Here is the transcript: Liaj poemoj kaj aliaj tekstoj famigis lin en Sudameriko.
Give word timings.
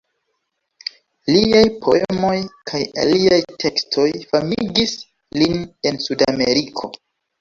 Liaj 1.33 1.61
poemoj 1.83 2.33
kaj 2.71 2.81
aliaj 3.03 3.39
tekstoj 3.65 4.09
famigis 4.33 4.97
lin 5.41 5.59
en 5.91 6.01
Sudameriko. 6.07 6.95